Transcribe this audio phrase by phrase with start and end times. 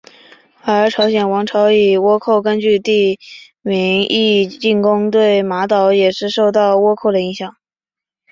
[0.63, 3.19] 而朝鲜王朝以倭寇根据地
[3.61, 7.55] 名义进攻对马岛也是受到倭寇的影响。